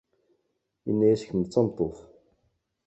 Yenna-as 0.85 1.21
kemm 1.27 1.41
d 1.43 1.47
tameṭṭut. 1.49 1.97